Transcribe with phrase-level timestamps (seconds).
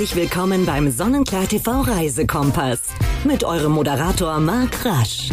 [0.00, 2.80] Herzlich willkommen beim Sonnenklar TV Reisekompass
[3.24, 5.30] mit eurem Moderator Marc Rasch.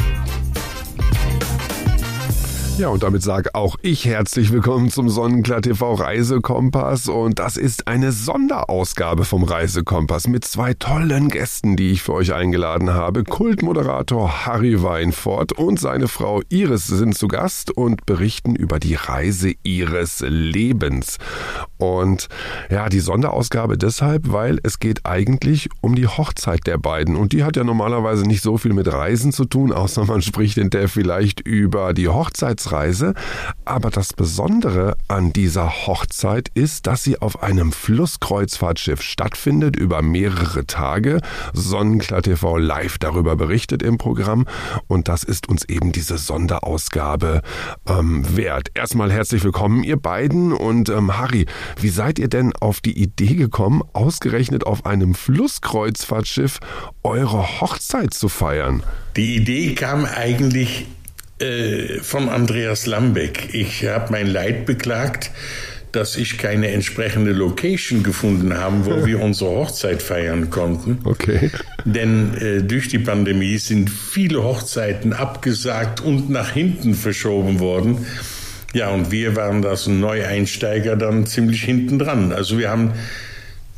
[2.78, 7.07] Ja, und damit sage auch ich herzlich willkommen zum Sonnenklar TV Reisekompass.
[7.07, 12.36] Und das ist eine Sonderausgabe vom Reisekompass mit zwei tollen Gästen, die ich für euch
[12.36, 13.24] eingeladen habe.
[13.24, 19.54] Kultmoderator Harry Weinfort und seine Frau Iris sind zu Gast und berichten über die Reise
[19.64, 21.18] ihres Lebens.
[21.78, 22.28] Und
[22.70, 27.15] ja, die Sonderausgabe deshalb, weil es geht eigentlich um die Hochzeit der beiden.
[27.15, 30.59] Und die hat ja normalerweise nicht so viel mit Reisen zu tun, außer man spricht
[30.59, 33.14] in der vielleicht über die Hochzeits Hochzeitsreise,
[33.66, 40.66] aber das Besondere an dieser Hochzeit ist, dass sie auf einem Flusskreuzfahrtschiff stattfindet über mehrere
[40.66, 41.22] Tage.
[41.53, 44.45] Sonnenklar TV live darüber berichtet im Programm
[44.88, 47.42] und das ist uns eben diese Sonderausgabe
[47.88, 48.70] ähm, wert.
[48.73, 51.45] Erstmal herzlich willkommen, ihr beiden und ähm, Harry,
[51.80, 56.59] wie seid ihr denn auf die Idee gekommen, ausgerechnet auf einem Flusskreuzfahrtschiff
[57.04, 58.84] eure Hochzeit zu feiern?
[59.16, 60.86] Die Idee kam eigentlich
[61.40, 63.54] äh, von Andreas Lambeck.
[63.54, 65.32] Ich habe mein Leid beklagt,
[65.92, 71.00] dass ich keine entsprechende Location gefunden habe, wo wir unsere Hochzeit feiern konnten.
[71.04, 71.52] Okay.
[71.86, 78.06] Denn äh, durch die Pandemie sind viele Hochzeiten abgesagt und nach hinten verschoben worden.
[78.74, 82.32] Ja, und wir waren das Neueinsteiger dann ziemlich hinten dran.
[82.32, 82.94] Also wir haben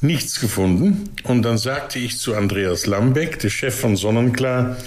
[0.02, 1.10] nichts gefunden.
[1.24, 4.78] Und dann sagte ich zu Andreas Lambeck, der Chef von Sonnenklar,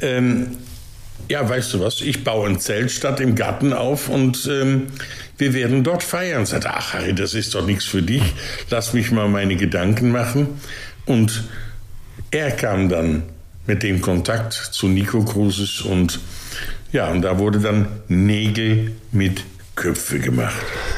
[0.00, 0.48] ähm,
[1.28, 4.86] ja, weißt du was, ich baue ein Zelt statt im Garten auf und ähm,
[5.36, 6.46] wir werden dort feiern.
[6.46, 8.22] Sagt, ach Harry, das ist doch nichts für dich.
[8.70, 10.48] Lass mich mal meine Gedanken machen.
[11.06, 11.44] Und
[12.30, 13.22] er kam dann
[13.66, 16.20] mit dem Kontakt zu Nico Cruises und
[16.90, 19.44] ja, und da wurde dann Nägel mit
[19.78, 20.56] Köpfe gemacht.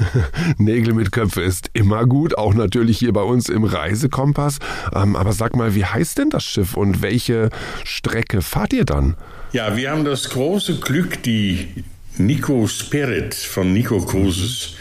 [0.57, 4.59] Nägel mit Köpfe ist immer gut, auch natürlich hier bei uns im Reisekompass.
[4.95, 7.51] Ähm, aber sag mal, wie heißt denn das Schiff und welche
[7.85, 9.17] Strecke fahrt ihr dann?
[9.53, 11.69] Ja, wir haben das große Glück, die
[12.17, 14.77] Nico Spirit von Nico Cruises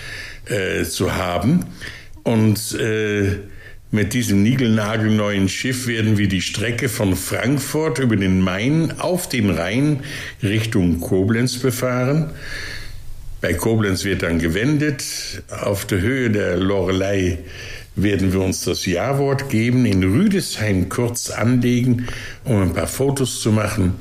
[0.45, 1.65] äh, zu haben.
[2.23, 3.35] Und äh,
[3.91, 9.49] mit diesem niegelnagelneuen Schiff werden wir die Strecke von Frankfurt über den Main auf den
[9.49, 10.03] Rhein
[10.41, 12.29] Richtung Koblenz befahren.
[13.41, 15.03] Bei Koblenz wird dann gewendet.
[15.49, 17.39] Auf der Höhe der Lorelei
[17.95, 22.07] werden wir uns das Ja-Wort geben, in Rüdesheim kurz anlegen,
[22.43, 23.95] um ein paar Fotos zu machen.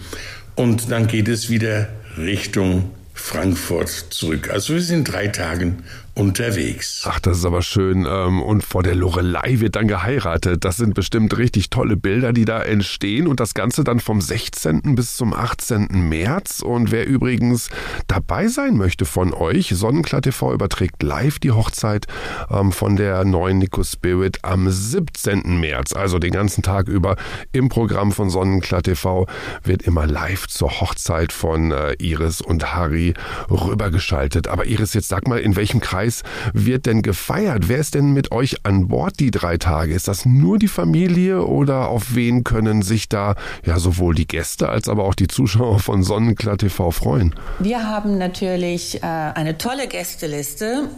[0.54, 4.50] Und dann geht es wieder Richtung Frankfurt zurück.
[4.50, 5.84] Also wir sind drei Tagen
[6.18, 7.04] unterwegs.
[7.06, 8.04] Ach, das ist aber schön.
[8.08, 10.64] Ähm, und vor der Lorelei wird dann geheiratet.
[10.64, 13.28] Das sind bestimmt richtig tolle Bilder, die da entstehen.
[13.28, 14.96] Und das Ganze dann vom 16.
[14.96, 15.86] bis zum 18.
[16.08, 16.60] März.
[16.60, 17.70] Und wer übrigens
[18.08, 22.06] dabei sein möchte von euch, Sonnenklar TV überträgt live die Hochzeit
[22.50, 25.60] ähm, von der neuen Nico Spirit am 17.
[25.60, 25.92] März.
[25.92, 27.14] Also den ganzen Tag über
[27.52, 29.26] im Programm von Sonnenklar TV
[29.62, 33.14] wird immer live zur Hochzeit von äh, Iris und Harry
[33.48, 34.48] rübergeschaltet.
[34.48, 37.68] Aber Iris, jetzt sag mal, in welchem Kreis Preis wird denn gefeiert?
[37.68, 39.92] Wer ist denn mit euch an Bord die drei Tage?
[39.92, 44.68] Ist das nur die Familie oder auf wen können sich da ja sowohl die Gäste
[44.68, 47.34] als aber auch die Zuschauer von Sonnenklar TV freuen?
[47.58, 50.88] Wir haben natürlich äh, eine tolle Gästeliste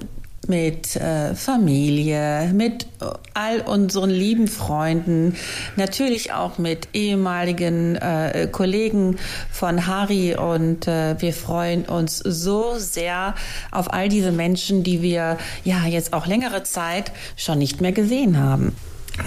[0.46, 2.86] mit äh, Familie, mit
[3.34, 5.36] all unseren lieben Freunden,
[5.76, 9.18] natürlich auch mit ehemaligen äh, Kollegen
[9.50, 13.34] von Harry und äh, wir freuen uns so sehr
[13.70, 18.38] auf all diese Menschen, die wir ja jetzt auch längere Zeit schon nicht mehr gesehen
[18.38, 18.74] haben.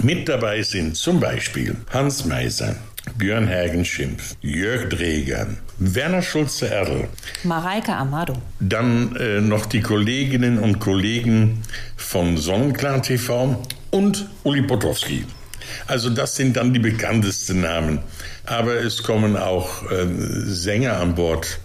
[0.02, 2.76] Mit dabei sind zum Beispiel Hans Meiser,
[3.18, 7.08] Björn Hagen-Schimpf, Jörg Dregern, Werner Schulze-Erl,
[7.44, 8.34] Mareike Amado.
[8.60, 11.62] Dann äh, noch die Kolleginnen und Kollegen
[11.96, 15.24] von Sonnenklar TV und Uli Potowski.
[15.86, 18.00] Also das sind dann die bekanntesten Namen.
[18.46, 20.06] Aber es kommen auch äh,
[20.44, 21.58] Sänger an Bord,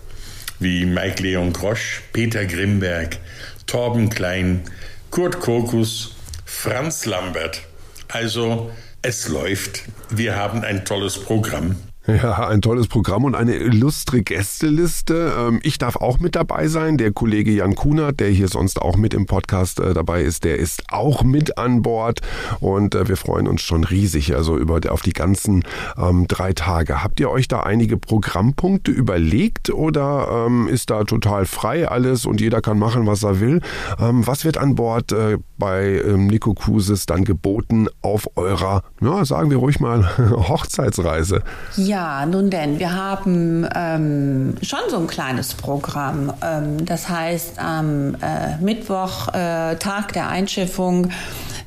[0.60, 3.18] wie Mike Leon Grosch, Peter Grimberg,
[3.66, 4.62] Torben Klein,
[5.10, 6.16] Kurt Kokus,
[6.46, 7.62] Franz Lambert.
[8.08, 8.72] Also
[9.02, 9.84] es läuft.
[10.10, 11.76] Wir haben ein tolles Programm.
[12.18, 15.32] Ja, ein tolles Programm und eine illustre Gästeliste.
[15.38, 16.98] Ähm, ich darf auch mit dabei sein.
[16.98, 20.58] Der Kollege Jan Kunert, der hier sonst auch mit im Podcast äh, dabei ist, der
[20.58, 22.22] ist auch mit an Bord
[22.62, 25.64] und äh, wir freuen uns schon riesig also über auf die ganzen
[25.98, 27.04] ähm, drei Tage.
[27.04, 32.42] Habt ihr euch da einige Programmpunkte überlegt oder ähm, ist da total frei alles und
[32.42, 33.62] jeder kann machen, was er will?
[33.98, 39.58] Was wird an Bord äh, bei Nico Cruises dann geboten auf eurer, ja, sagen wir
[39.58, 41.44] ruhig mal, Hochzeitsreise?
[41.76, 46.32] Ja, Ja, nun denn, wir haben ähm, schon so ein kleines Programm.
[46.42, 51.12] Ähm, das heißt, am äh, Mittwoch, äh, Tag der Einschiffung,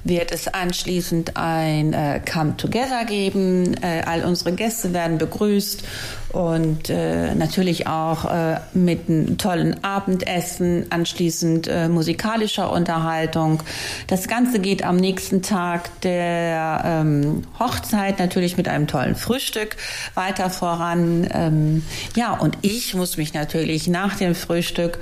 [0.04, 3.75] wird es anschließend ein äh, Come Together geben.
[3.82, 5.84] Äh, all unsere Gäste werden begrüßt
[6.32, 13.62] und äh, natürlich auch äh, mit einem tollen Abendessen, anschließend äh, musikalischer Unterhaltung.
[14.06, 19.76] Das Ganze geht am nächsten Tag der ähm, Hochzeit natürlich mit einem tollen Frühstück
[20.14, 21.28] weiter voran.
[21.32, 21.84] Ähm,
[22.16, 24.99] ja, und ich muss mich natürlich nach dem Frühstück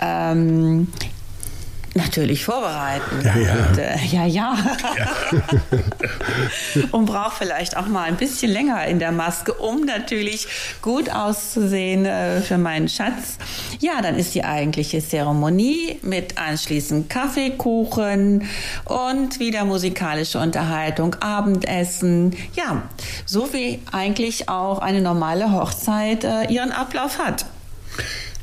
[0.00, 0.88] ähm,
[1.94, 3.22] natürlich vorbereiten.
[3.22, 3.66] Ja, ja.
[3.66, 4.56] Und, äh, ja, ja.
[6.90, 10.46] und braucht vielleicht auch mal ein bisschen länger in der Maske, um natürlich
[10.80, 13.38] gut auszusehen äh, für meinen Schatz.
[13.80, 18.48] Ja, dann ist die eigentliche Zeremonie mit anschließend Kaffeekuchen
[18.84, 22.36] und wieder musikalische Unterhaltung, Abendessen.
[22.54, 22.82] Ja,
[23.26, 27.44] so wie eigentlich auch eine normale Hochzeit äh, ihren Ablauf hat.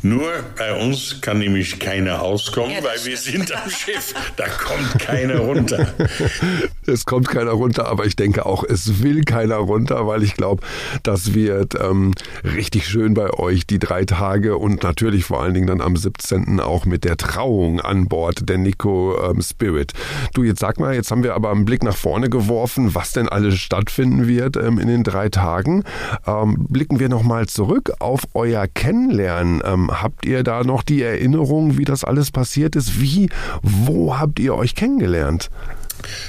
[0.02, 4.14] Nur bei uns kann nämlich keiner auskommen, Ja, weil wir sind am Schiff.
[4.38, 5.94] Da kommt keiner runter.
[6.90, 10.64] Es kommt keiner runter, aber ich denke auch, es will keiner runter, weil ich glaube,
[11.04, 12.14] das wird ähm,
[12.44, 16.60] richtig schön bei euch, die drei Tage und natürlich vor allen Dingen dann am 17.
[16.60, 19.94] auch mit der Trauung an Bord der Nico ähm, Spirit.
[20.34, 23.30] Du, jetzt sag mal, jetzt haben wir aber einen Blick nach vorne geworfen, was denn
[23.30, 25.84] alles stattfinden wird ähm, in den drei Tagen.
[26.26, 29.62] Ähm, blicken wir nochmal zurück auf euer Kennenlernen.
[29.64, 33.00] Ähm, habt ihr da noch die Erinnerung, wie das alles passiert ist?
[33.00, 33.30] Wie,
[33.62, 35.50] wo habt ihr euch kennengelernt?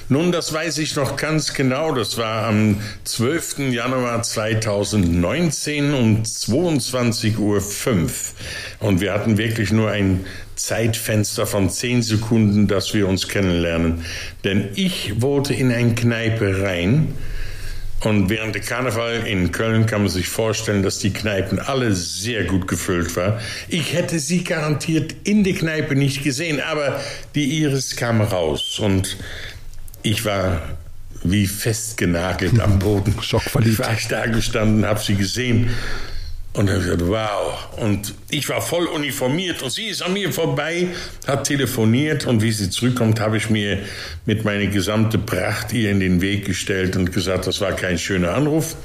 [0.09, 1.95] Nun, das weiß ich noch ganz genau.
[1.95, 3.71] Das war am 12.
[3.71, 7.63] Januar 2019 um 22.05 Uhr.
[8.81, 10.25] Und wir hatten wirklich nur ein
[10.57, 14.05] Zeitfenster von 10 Sekunden, dass wir uns kennenlernen.
[14.45, 17.15] Denn ich wollte in eine Kneipe rein.
[18.03, 22.45] Und während der Karneval in Köln kann man sich vorstellen, dass die Kneipen alle sehr
[22.45, 23.39] gut gefüllt waren.
[23.69, 26.99] Ich hätte sie garantiert in der Kneipe nicht gesehen, aber
[27.35, 29.19] die Iris kam raus und
[30.03, 30.61] ich war
[31.23, 33.15] wie festgenagelt am Boden.
[33.23, 33.81] Schockverliebt.
[33.81, 35.71] Ich war da gestanden, habe sie gesehen
[36.53, 37.69] und habe gesagt, wow.
[37.77, 40.89] Und ich war voll uniformiert und sie ist an mir vorbei,
[41.27, 43.81] hat telefoniert und wie sie zurückkommt, habe ich mir
[44.27, 48.35] mit meiner gesamten Pracht ihr in den Weg gestellt und gesagt, das war kein schöner
[48.35, 48.77] Anruf.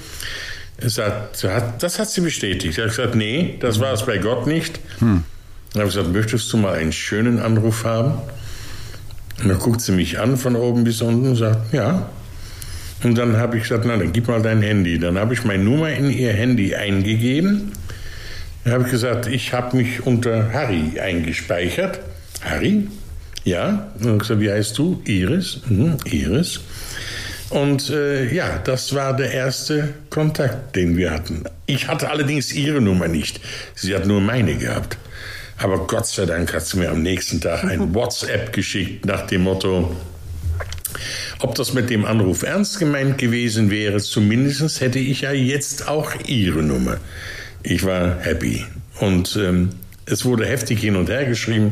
[0.78, 1.42] Es hat,
[1.82, 2.74] das hat sie bestätigt.
[2.74, 4.80] Ich habe gesagt, nee, das war es bei Gott nicht.
[5.00, 5.24] Hm.
[5.72, 8.22] Dann habe ich gesagt, möchtest du mal einen schönen Anruf haben?
[9.42, 12.10] Und dann guckt sie mich an von oben bis unten und sagt, ja.
[13.04, 14.98] Und dann habe ich gesagt, na, dann gib mal dein Handy.
[14.98, 17.74] Dann habe ich meine Nummer in ihr Handy eingegeben.
[18.64, 22.00] Dann habe ich gesagt, ich habe mich unter Harry eingespeichert.
[22.42, 22.88] Harry?
[23.44, 23.92] Ja.
[24.00, 25.02] Und dann gesagt, wie heißt du?
[25.06, 25.62] Iris.
[25.68, 26.62] Mhm, Iris.
[27.50, 31.44] Und äh, ja, das war der erste Kontakt, den wir hatten.
[31.68, 33.40] Ich hatte allerdings ihre Nummer nicht.
[33.76, 34.98] Sie hat nur meine gehabt.
[35.58, 39.44] Aber Gott sei Dank hat sie mir am nächsten Tag ein WhatsApp geschickt nach dem
[39.44, 39.96] Motto,
[41.40, 46.12] ob das mit dem Anruf ernst gemeint gewesen wäre, zumindest hätte ich ja jetzt auch
[46.26, 46.98] ihre Nummer.
[47.64, 48.66] Ich war happy.
[49.00, 49.70] Und ähm,
[50.06, 51.72] es wurde heftig hin und her geschrieben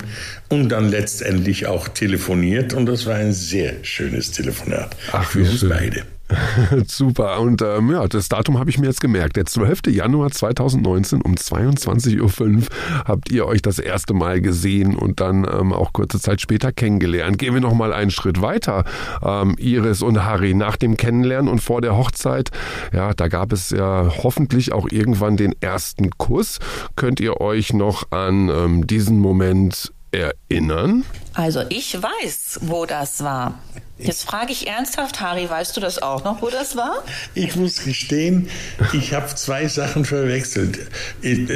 [0.50, 2.74] und dann letztendlich auch telefoniert.
[2.74, 5.70] Und das war ein sehr schönes Telefonat Ach, für uns schön.
[5.70, 6.04] beide.
[6.88, 7.40] Super.
[7.40, 9.36] Und ähm, ja, das Datum habe ich mir jetzt gemerkt.
[9.36, 9.88] Der 12.
[9.88, 12.62] Januar 2019 um 22.05 Uhr
[13.06, 17.38] habt ihr euch das erste Mal gesehen und dann ähm, auch kurze Zeit später kennengelernt.
[17.38, 18.86] Gehen wir noch mal einen Schritt weiter.
[19.22, 22.52] Ähm, Iris und Harry nach dem Kennenlernen und vor der Hochzeit,
[22.94, 26.60] ja, da gab es ja hoffentlich auch irgendwann den ersten Kuss.
[26.96, 31.04] Könnt ihr euch noch an ähm, diesen Moment erinnern?
[31.34, 33.60] Also ich weiß, wo das war.
[34.00, 37.04] Jetzt frage ich ernsthaft, Harry, weißt du das auch noch, wo das war?
[37.36, 38.50] Ich muss gestehen,
[38.92, 40.80] ich habe zwei Sachen verwechselt.
[41.22, 41.48] Ich-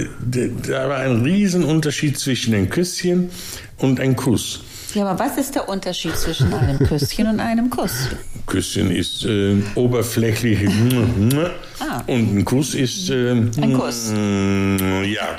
[0.67, 3.31] Da war ein Riesenunterschied zwischen ein Küsschen
[3.77, 4.61] und ein Kuss.
[4.93, 8.07] Ja, aber was ist der Unterschied zwischen einem Küsschen und einem Kuss?
[8.45, 10.59] Küsschen ist äh, oberflächlich
[11.79, 12.03] Ah.
[12.07, 14.11] und ein Kuss ist äh, Ein Kuss.
[14.11, 15.37] ja.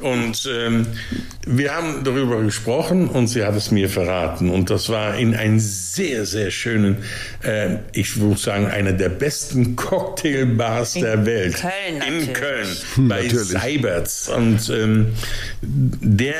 [0.00, 0.86] Und ähm,
[1.46, 5.58] wir haben darüber gesprochen und sie hat es mir verraten und das war in einem
[5.58, 6.98] sehr sehr schönen,
[7.42, 11.72] äh, ich würde sagen einer der besten Cocktailbars In der Welt Köln
[12.06, 12.32] in natürlich.
[12.34, 12.68] Köln
[13.08, 13.48] bei Natürlich.
[13.48, 15.08] Seiberts und ähm,
[15.62, 16.34] der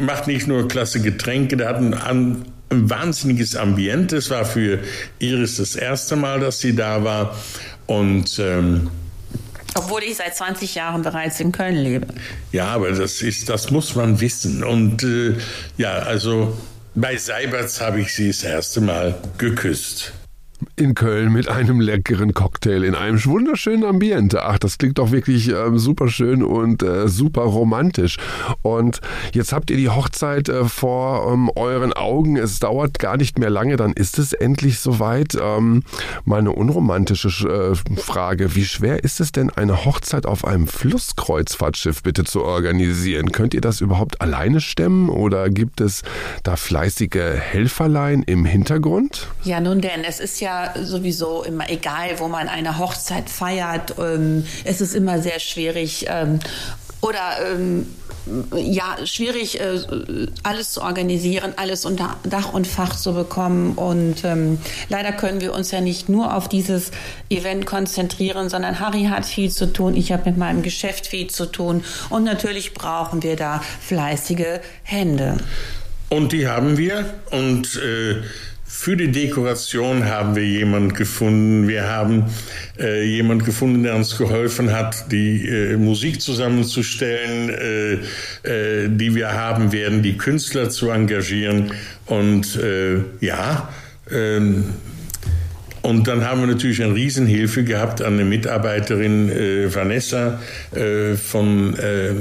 [0.00, 4.16] macht nicht nur klasse Getränke, der hat ein, ein, ein wahnsinniges Ambiente.
[4.18, 4.78] Es war für
[5.18, 7.34] Iris das erste Mal, dass sie da war
[7.90, 8.88] und ähm,
[9.74, 12.06] Obwohl ich seit 20 Jahren bereits in Köln lebe.
[12.52, 15.36] ja, aber das ist, das muss man wissen und äh,
[15.76, 16.56] ja, also
[16.94, 20.12] bei Seiberts habe ich sie das erste Mal geküsst.
[20.76, 24.42] In Köln mit einem leckeren Cocktail in einem wunderschönen Ambiente.
[24.42, 28.18] Ach, das klingt doch wirklich äh, super schön und äh, super romantisch.
[28.62, 29.00] Und
[29.32, 32.36] jetzt habt ihr die Hochzeit äh, vor ähm, euren Augen.
[32.36, 35.36] Es dauert gar nicht mehr lange, dann ist es endlich soweit.
[35.40, 35.82] Ähm,
[36.24, 38.54] mal eine unromantische äh, Frage.
[38.54, 43.32] Wie schwer ist es denn, eine Hochzeit auf einem Flusskreuzfahrtschiff bitte zu organisieren?
[43.32, 46.02] Könnt ihr das überhaupt alleine stemmen oder gibt es
[46.42, 49.28] da fleißige Helferlein im Hintergrund?
[49.44, 50.49] Ja, nun denn, es ist ja
[50.82, 53.94] sowieso immer egal, wo man eine Hochzeit feiert.
[53.98, 56.06] Ähm, es ist immer sehr schwierig.
[56.08, 56.40] Ähm,
[57.00, 57.86] oder ähm,
[58.54, 59.80] ja, schwierig, äh,
[60.42, 63.72] alles zu organisieren, alles unter Dach und Fach zu bekommen.
[63.74, 66.90] Und ähm, leider können wir uns ja nicht nur auf dieses
[67.30, 71.46] Event konzentrieren, sondern Harry hat viel zu tun, ich habe mit meinem Geschäft viel zu
[71.46, 71.84] tun.
[72.10, 75.38] Und natürlich brauchen wir da fleißige Hände.
[76.10, 77.14] Und die haben wir.
[77.30, 78.22] Und äh,
[78.72, 81.66] für die Dekoration haben wir jemand gefunden.
[81.66, 82.26] Wir haben
[82.78, 89.32] äh, jemand gefunden, der uns geholfen hat, die äh, Musik zusammenzustellen, äh, äh die wir
[89.32, 91.72] haben werden, die Künstler zu engagieren.
[92.06, 93.68] Und äh, ja,
[94.10, 94.66] ähm,
[95.82, 100.38] und dann haben wir natürlich eine Riesenhilfe gehabt an eine Mitarbeiterin äh, Vanessa
[100.74, 102.12] äh, von äh,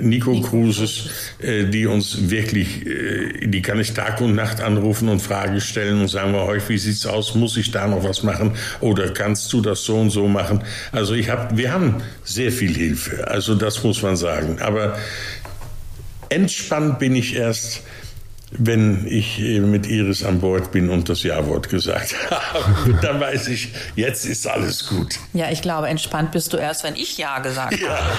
[0.00, 5.20] Nico Cruises, äh, die uns wirklich, äh, die kann ich Tag und Nacht anrufen und
[5.20, 7.34] Fragen stellen und sagen wir euch, wie sieht's aus?
[7.34, 8.52] Muss ich da noch was machen?
[8.80, 10.62] Oder kannst du das so und so machen?
[10.92, 13.26] Also ich habe, wir haben sehr viel Hilfe.
[13.26, 14.58] Also das muss man sagen.
[14.60, 14.96] Aber
[16.28, 17.82] entspannt bin ich erst
[18.52, 23.72] wenn ich mit Iris an Bord bin und das Ja-Wort gesagt habe, dann weiß ich,
[23.96, 25.16] jetzt ist alles gut.
[25.32, 28.12] Ja, ich glaube, entspannt bist du erst, wenn ich Ja gesagt habe.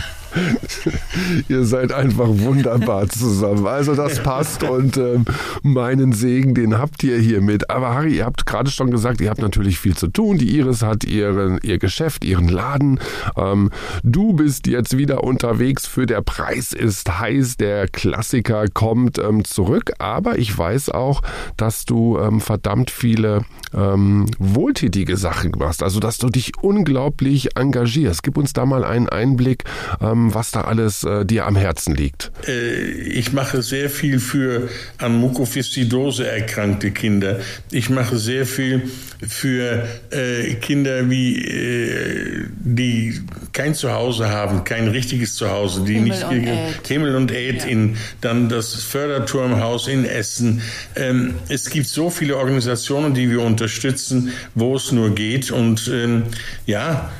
[1.48, 3.66] Ihr seid einfach wunderbar zusammen.
[3.66, 5.24] Also das passt und ähm,
[5.62, 7.70] meinen Segen, den habt ihr hiermit.
[7.70, 10.38] Aber Harry, ihr habt gerade schon gesagt, ihr habt natürlich viel zu tun.
[10.38, 13.00] Die Iris hat ihren, ihr Geschäft, ihren Laden.
[13.36, 13.70] Ähm,
[14.02, 17.56] du bist jetzt wieder unterwegs für der Preis ist heiß.
[17.56, 19.92] Der Klassiker kommt ähm, zurück.
[19.98, 21.22] Aber ich weiß auch,
[21.56, 23.44] dass du ähm, verdammt viele
[23.74, 25.82] ähm, wohltätige Sachen machst.
[25.82, 28.22] Also dass du dich unglaublich engagierst.
[28.22, 29.64] Gib uns da mal einen Einblick
[30.00, 32.30] ähm, was da alles äh, dir am Herzen liegt.
[32.46, 37.40] Äh, ich mache sehr viel für an Mukoviszidose erkrankte Kinder.
[37.70, 38.82] Ich mache sehr viel
[39.26, 43.20] für äh, Kinder, wie, äh, die
[43.52, 47.68] kein Zuhause haben, kein richtiges Zuhause, die Himmel nicht und Himmel und Ed ja.
[47.68, 50.62] in dann das Förderturmhaus in Essen.
[50.94, 56.24] Ähm, es gibt so viele Organisationen, die wir unterstützen, wo es nur geht und ähm,
[56.66, 57.10] ja,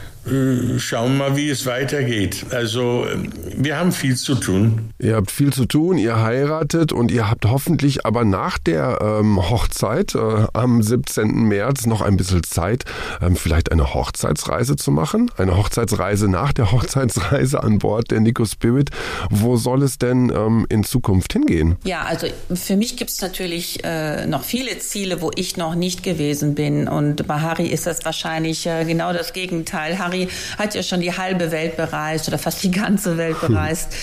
[0.78, 2.46] schauen wir mal, wie es weitergeht.
[2.50, 4.90] Also ähm, wir haben viel zu tun.
[4.98, 9.38] Ihr habt viel zu tun, ihr heiratet und ihr habt hoffentlich aber nach der ähm,
[9.50, 11.44] Hochzeit äh, am 17.
[11.44, 12.84] März noch ein bisschen Zeit,
[13.22, 15.30] ähm, vielleicht eine Hochzeitsreise zu machen.
[15.36, 18.90] Eine Hochzeitsreise nach der Hochzeitsreise an Bord der Nico Spirit.
[19.30, 21.76] Wo soll es denn ähm, in Zukunft hingehen?
[21.84, 26.02] Ja, also für mich gibt es natürlich äh, noch viele Ziele, wo ich noch nicht
[26.02, 26.88] gewesen bin.
[26.88, 29.98] Und bei Harry ist das wahrscheinlich äh, genau das Gegenteil.
[29.98, 33.94] Harry Harry hat ja schon die halbe Welt bereist oder fast die ganze Welt bereist.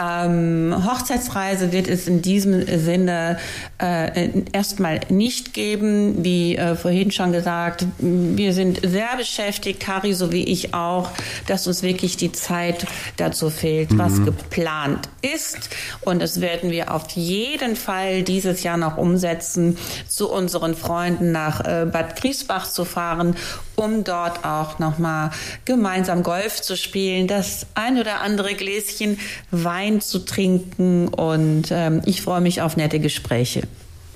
[0.00, 3.38] Ähm, Hochzeitsreise wird es in diesem Sinne
[3.78, 6.24] äh, erstmal nicht geben.
[6.24, 11.10] Wie äh, vorhin schon gesagt, wir sind sehr beschäftigt, Harry so wie ich auch,
[11.46, 13.98] dass uns wirklich die Zeit dazu fehlt, mhm.
[13.98, 15.70] was geplant ist.
[16.00, 19.76] Und das werden wir auf jeden Fall dieses Jahr noch umsetzen,
[20.08, 23.36] zu unseren Freunden nach äh, Bad Griesbach zu fahren,
[23.76, 25.30] um dort auch nochmal
[25.64, 29.18] gemeinsam Golf zu spielen, das ein oder andere Gläschen
[29.50, 33.62] Wein zu trinken und ähm, ich freue mich auf nette Gespräche.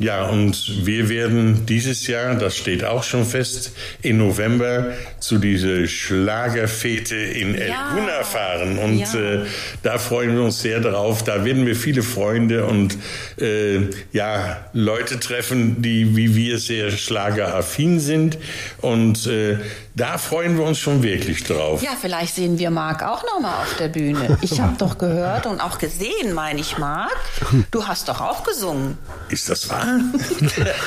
[0.00, 5.86] Ja, und wir werden dieses Jahr, das steht auch schon fest, im November zu dieser
[5.86, 8.24] Schlagerfete in El ja.
[8.24, 8.78] fahren.
[8.78, 9.14] Und ja.
[9.14, 9.46] äh,
[9.84, 11.22] da freuen wir uns sehr drauf.
[11.22, 12.98] Da werden wir viele Freunde und
[13.40, 18.36] äh, ja, Leute treffen, die wie wir sehr schlageraffin sind.
[18.80, 19.58] Und äh,
[19.96, 21.80] da freuen wir uns schon wirklich drauf.
[21.80, 24.38] Ja, vielleicht sehen wir Marc auch noch mal auf der Bühne.
[24.40, 27.14] Ich habe doch gehört und auch gesehen, meine ich, Marc.
[27.70, 28.98] Du hast doch auch gesungen.
[29.28, 29.86] Ist das wahr?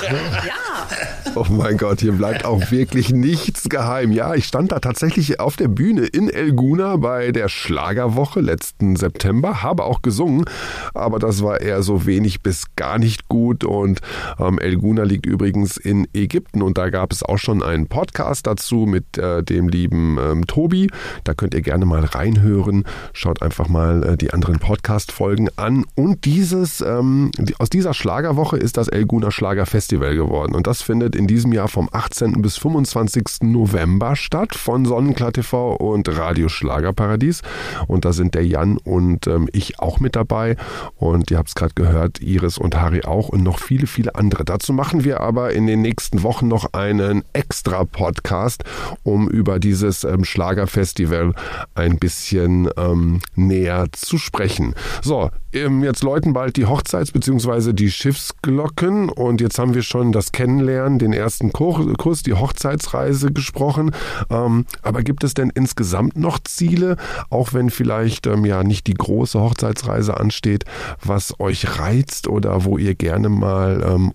[0.10, 1.34] ja.
[1.36, 4.12] Oh mein Gott, hier bleibt auch wirklich nichts geheim.
[4.12, 9.64] Ja, ich stand da tatsächlich auf der Bühne in Elguna bei der Schlagerwoche letzten September,
[9.64, 10.46] habe auch gesungen,
[10.94, 13.64] aber das war eher so wenig bis gar nicht gut.
[13.64, 14.02] Und
[14.38, 18.86] ähm, Elguna liegt übrigens in Ägypten und da gab es auch schon einen Podcast dazu
[18.86, 20.90] mit äh, dem lieben ähm, Tobi.
[21.24, 22.86] Da könnt ihr gerne mal reinhören.
[23.14, 25.86] Schaut einfach mal äh, die anderen Podcast-Folgen an.
[25.96, 30.56] Und dieses, ähm, die, aus dieser Schlagerwoche ist das das Elguna Schlager Festival geworden.
[30.56, 32.42] Und das findet in diesem Jahr vom 18.
[32.42, 33.42] bis 25.
[33.42, 37.42] November statt von Sonnenklar TV und Radio Schlagerparadies.
[37.88, 40.56] Und da sind der Jan und ähm, ich auch mit dabei.
[40.96, 44.46] Und ihr habt es gerade gehört, Iris und Harry auch und noch viele, viele andere.
[44.46, 48.64] Dazu machen wir aber in den nächsten Wochen noch einen extra Podcast,
[49.04, 51.34] um über dieses ähm, Schlagerfestival
[51.76, 54.76] ein bisschen ähm, näher zu sprechen.
[55.02, 57.74] So, ähm, jetzt läuten bald die Hochzeits- bzw.
[57.74, 63.92] die Schiffsglocken und jetzt haben wir schon das Kennenlernen, den ersten Kurs, die Hochzeitsreise gesprochen.
[64.30, 66.98] Ähm, aber gibt es denn insgesamt noch Ziele,
[67.30, 70.66] auch wenn vielleicht ähm, ja nicht die große Hochzeitsreise ansteht,
[71.04, 73.58] was euch reizt oder wo ihr gerne mal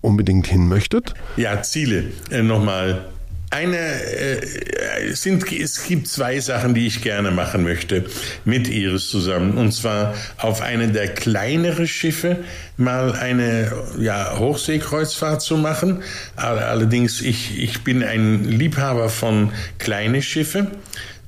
[0.01, 1.13] unbedingt hin möchtet?
[1.37, 2.05] Ja, Ziele.
[2.29, 3.05] Äh, Nochmal
[3.53, 8.05] eine äh, sind, es gibt zwei Sachen, die ich gerne machen möchte
[8.45, 9.57] mit Iris zusammen.
[9.57, 12.37] Und zwar auf eine der kleineren Schiffe
[12.77, 16.01] mal eine ja, Hochseekreuzfahrt zu machen.
[16.35, 20.67] Allerdings, ich, ich bin ein Liebhaber von kleinen Schiffen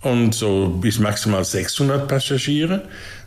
[0.01, 2.83] und so bis maximal 600 Passagiere.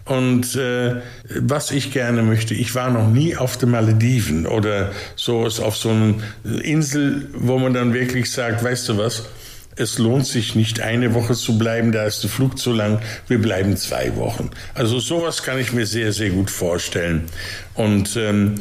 [0.08, 5.44] Und äh, was ich gerne möchte, ich war noch nie auf den Malediven oder so
[5.44, 6.14] auf so einer
[6.62, 9.24] Insel, wo man dann wirklich sagt, weißt du was,
[9.76, 13.38] es lohnt sich nicht eine Woche zu bleiben, da ist der Flug zu lang, wir
[13.38, 14.50] bleiben zwei Wochen.
[14.74, 17.26] Also sowas kann ich mir sehr, sehr gut vorstellen.
[17.74, 18.56] Und ähm,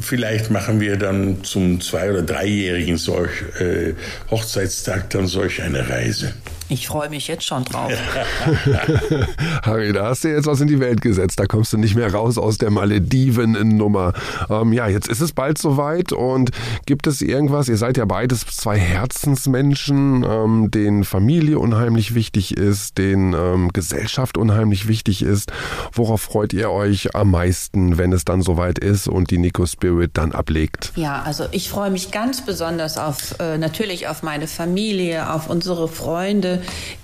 [0.00, 3.94] vielleicht machen wir dann zum zwei- oder dreijährigen solch, äh,
[4.30, 6.34] Hochzeitstag dann solch eine Reise.
[6.68, 7.92] Ich freue mich jetzt schon drauf.
[9.62, 11.38] Harry, da hast du jetzt was in die Welt gesetzt.
[11.38, 14.14] Da kommst du nicht mehr raus aus der Malediven-Nummer.
[14.48, 16.50] Ähm, ja, jetzt ist es bald soweit und
[16.86, 17.68] gibt es irgendwas?
[17.68, 24.38] Ihr seid ja beides zwei Herzensmenschen, ähm, denen Familie unheimlich wichtig ist, denen ähm, Gesellschaft
[24.38, 25.52] unheimlich wichtig ist.
[25.92, 30.12] Worauf freut ihr euch am meisten, wenn es dann soweit ist und die Nico Spirit
[30.14, 30.92] dann ablegt?
[30.96, 35.88] Ja, also ich freue mich ganz besonders auf äh, natürlich auf meine Familie, auf unsere
[35.88, 36.54] Freunde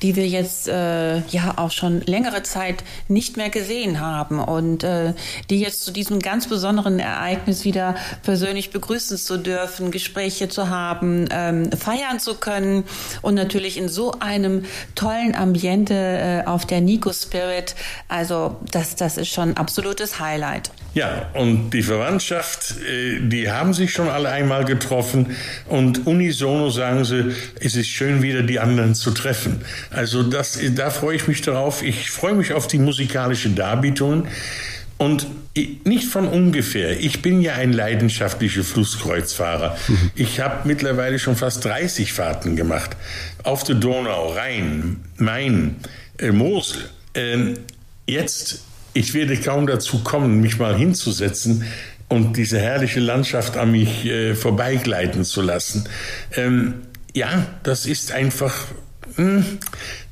[0.03, 5.15] die wir jetzt äh, ja auch schon längere Zeit nicht mehr gesehen haben und äh,
[5.49, 11.29] die jetzt zu diesem ganz besonderen Ereignis wieder persönlich begrüßen zu dürfen, Gespräche zu haben,
[11.31, 12.85] ähm, feiern zu können
[13.23, 17.75] und natürlich in so einem tollen Ambiente äh, auf der Nico Spirit.
[18.09, 20.71] Also das, das ist schon ein absolutes Highlight.
[20.93, 25.37] Ja, und die Verwandtschaft, äh, die haben sich schon alle einmal getroffen
[25.69, 29.40] und unisono sagen sie, es ist schön wieder die anderen zu treffen.
[29.91, 31.83] Also das, da freue ich mich darauf.
[31.83, 34.27] Ich freue mich auf die musikalische Darbietung.
[34.99, 35.27] Und
[35.85, 37.01] nicht von ungefähr.
[37.01, 39.77] Ich bin ja ein leidenschaftlicher Flusskreuzfahrer.
[39.89, 40.11] Mhm.
[40.15, 42.97] Ich habe mittlerweile schon fast 30 Fahrten gemacht.
[43.43, 45.77] Auf der Donau, Rhein, Main,
[46.19, 46.83] äh, Mosel.
[47.15, 47.55] Ähm,
[48.07, 48.61] jetzt
[48.93, 51.65] ich werde kaum dazu kommen, mich mal hinzusetzen
[52.09, 55.89] und diese herrliche Landschaft an mich äh, vorbeigleiten zu lassen.
[56.35, 56.75] Ähm,
[57.15, 58.67] ja, das ist einfach,
[59.21, 59.59] mh, hm,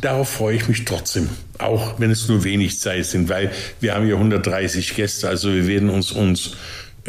[0.01, 1.29] darauf freue ich mich trotzdem.
[1.59, 5.67] Auch wenn es nur wenig Zeit sind, weil wir haben ja 130 Gäste, also wir
[5.67, 6.53] werden uns uns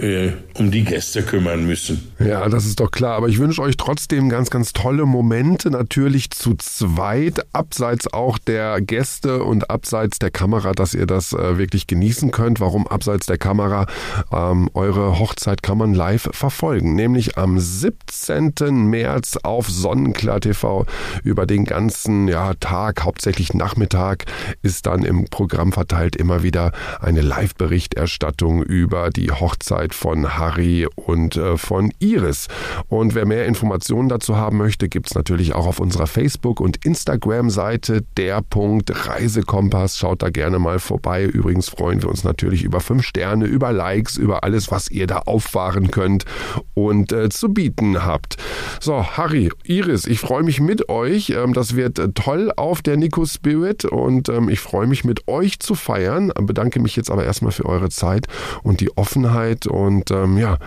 [0.02, 2.12] äh, um die Gäste kümmern müssen.
[2.20, 3.16] Ja, das ist doch klar.
[3.16, 8.82] Aber ich wünsche euch trotzdem ganz, ganz tolle Momente, natürlich zu zweit, abseits auch der
[8.82, 12.60] Gäste und abseits der Kamera, dass ihr das äh, wirklich genießen könnt.
[12.60, 13.86] Warum abseits der Kamera?
[14.32, 18.54] Ähm, eure Hochzeit kann man live verfolgen, nämlich am 17.
[18.90, 20.86] März auf Sonnenklar TV
[21.24, 24.26] über den ganzen ja, Tag, hauptsächlich Nachmittag,
[24.62, 30.88] ist dann im Programm verteilt immer wieder eine Live-Berichterstattung über die Hochzeit Arbeit von Harry
[30.95, 32.47] und äh, von Iris.
[32.88, 36.86] Und wer mehr Informationen dazu haben möchte, gibt es natürlich auch auf unserer Facebook- und
[36.86, 39.97] Instagram-Seite der Punkt Reisekompass.
[39.97, 41.25] Schaut da gerne mal vorbei.
[41.25, 45.19] Übrigens freuen wir uns natürlich über fünf Sterne, über Likes, über alles, was ihr da
[45.19, 46.25] auffahren könnt
[46.73, 48.38] und äh, zu bieten habt.
[48.80, 51.32] So, Harry, Iris, ich freue mich mit euch.
[51.32, 55.28] Ähm, das wird äh, toll auf der Nico Spirit und ähm, ich freue mich mit
[55.28, 56.32] euch zu feiern.
[56.39, 58.28] Bedanke mich jetzt aber erstmal für eure Zeit
[58.63, 60.58] und die Offenheit und ähm, ja,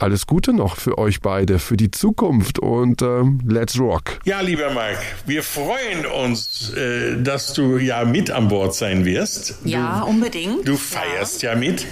[0.00, 4.18] alles Gute noch für euch beide, für die Zukunft und ähm, let's rock.
[4.24, 9.58] Ja, lieber Marc, wir freuen uns, äh, dass du ja mit an Bord sein wirst.
[9.64, 10.66] Ja, du, unbedingt.
[10.66, 11.86] Du feierst ja, ja mit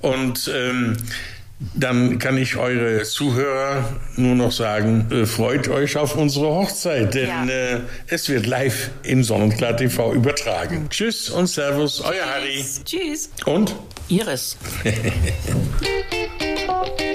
[0.00, 0.96] und ähm,
[1.74, 7.28] dann kann ich eure Zuhörer nur noch sagen, äh, freut euch auf unsere Hochzeit, denn
[7.28, 7.44] ja.
[7.46, 10.88] äh, es wird live im Sonnenklar TV übertragen.
[10.90, 12.64] Tschüss und Servus, euer Harry.
[12.84, 13.30] Tschüss.
[13.46, 13.76] Und?
[14.12, 14.56] Iris.